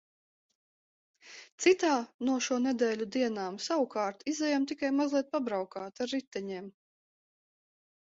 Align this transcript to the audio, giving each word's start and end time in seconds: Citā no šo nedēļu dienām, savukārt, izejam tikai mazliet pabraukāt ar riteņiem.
Citā 1.65 1.89
no 2.29 2.37
šo 2.45 2.57
nedēļu 2.63 3.07
dienām, 3.15 3.59
savukārt, 3.65 4.25
izejam 4.33 4.65
tikai 4.73 4.91
mazliet 5.01 5.29
pabraukāt 5.37 6.03
ar 6.07 6.11
riteņiem. 6.15 6.73